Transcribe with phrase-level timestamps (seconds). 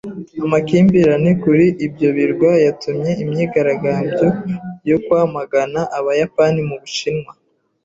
[0.45, 4.27] Amakimbirane kuri ibyo birwa yatumye imyigaragambyo
[4.89, 7.31] yo kwamagana abayapani mu Bushinwa.